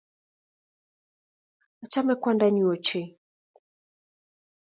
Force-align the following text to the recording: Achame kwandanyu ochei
Achame 1.83 2.13
kwandanyu 2.21 2.63
ochei 2.73 3.07